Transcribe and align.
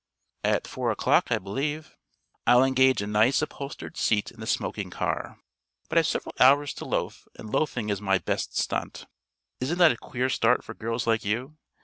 "At 0.43 0.65
four 0.67 0.89
o'clock, 0.89 1.27
I 1.29 1.37
believe." 1.37 1.95
"I'll 2.47 2.63
engage 2.63 3.03
a 3.03 3.05
nice 3.05 3.43
upholstered 3.43 3.97
seat 3.97 4.31
in 4.31 4.39
the 4.39 4.47
smoking 4.47 4.89
car. 4.89 5.37
But 5.89 5.99
I've 5.99 6.07
several 6.07 6.33
hours 6.39 6.73
to 6.73 6.85
loaf, 6.85 7.27
and 7.35 7.51
loafing 7.51 7.89
is 7.91 8.01
my 8.01 8.17
best 8.17 8.57
stunt. 8.57 9.05
Isn't 9.59 9.77
this 9.77 9.93
a 9.93 9.97
queer 9.97 10.27
start 10.29 10.63
for 10.63 10.73
girls 10.73 11.05
like 11.05 11.23
you?" 11.23 11.55